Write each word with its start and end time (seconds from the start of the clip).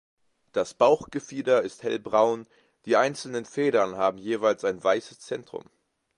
Das 0.51 0.73
Bauchgefieder 0.73 1.61
ist 1.61 1.83
hellbraun, 1.83 2.47
die 2.85 2.95
einzelnen 2.97 3.45
Federn 3.45 3.97
haben 3.97 4.17
jeweils 4.17 4.63
ein 4.65 4.83
weißes 4.83 5.19
Zentrum. 5.19 5.69